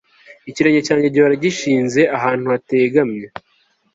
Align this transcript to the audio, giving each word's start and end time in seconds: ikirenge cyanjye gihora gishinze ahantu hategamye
ikirenge 0.49 0.81
cyanjye 0.87 1.07
gihora 1.13 1.35
gishinze 1.43 2.01
ahantu 2.17 2.45
hategamye 2.53 3.25